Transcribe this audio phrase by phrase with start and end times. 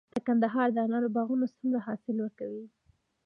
[0.13, 2.65] د کندهار د انارو باغونه څومره حاصل ورکوي؟